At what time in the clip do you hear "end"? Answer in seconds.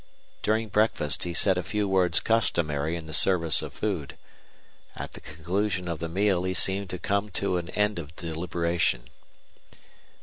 7.69-7.99